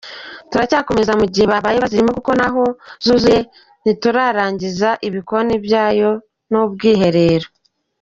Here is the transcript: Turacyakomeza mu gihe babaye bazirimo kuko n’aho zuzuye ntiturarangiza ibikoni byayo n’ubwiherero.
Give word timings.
Turacyakomeza 0.49 1.11
mu 1.19 1.25
gihe 1.33 1.45
babaye 1.53 1.77
bazirimo 1.83 2.11
kuko 2.17 2.31
n’aho 2.39 2.63
zuzuye 3.05 3.39
ntiturarangiza 3.83 4.89
ibikoni 5.07 5.53
byayo 5.65 6.11
n’ubwiherero. 6.51 7.47